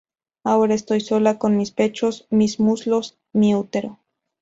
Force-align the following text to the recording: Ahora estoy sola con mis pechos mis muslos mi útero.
Ahora 0.43 0.73
estoy 0.73 0.99
sola 1.01 1.37
con 1.37 1.55
mis 1.57 1.69
pechos 1.69 2.25
mis 2.31 2.59
muslos 2.59 3.19
mi 3.33 3.53
útero. 3.53 3.99